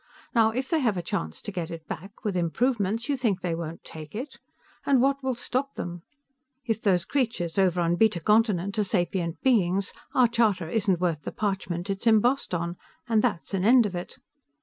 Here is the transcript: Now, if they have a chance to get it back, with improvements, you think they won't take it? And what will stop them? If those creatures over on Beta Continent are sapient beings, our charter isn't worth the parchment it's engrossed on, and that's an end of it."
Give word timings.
Now, 0.33 0.49
if 0.49 0.67
they 0.67 0.79
have 0.79 0.97
a 0.97 1.03
chance 1.03 1.43
to 1.43 1.51
get 1.51 1.69
it 1.69 1.85
back, 1.87 2.23
with 2.25 2.35
improvements, 2.35 3.07
you 3.07 3.15
think 3.15 3.41
they 3.41 3.53
won't 3.53 3.83
take 3.83 4.15
it? 4.15 4.39
And 4.83 4.99
what 4.99 5.21
will 5.21 5.35
stop 5.35 5.75
them? 5.75 6.01
If 6.65 6.81
those 6.81 7.05
creatures 7.05 7.59
over 7.59 7.79
on 7.79 7.97
Beta 7.97 8.19
Continent 8.19 8.79
are 8.79 8.83
sapient 8.83 9.39
beings, 9.43 9.93
our 10.15 10.27
charter 10.27 10.67
isn't 10.67 10.99
worth 11.01 11.21
the 11.21 11.31
parchment 11.31 11.87
it's 11.87 12.07
engrossed 12.07 12.55
on, 12.55 12.77
and 13.07 13.21
that's 13.21 13.53
an 13.53 13.63
end 13.63 13.85
of 13.85 13.93
it." 13.93 14.17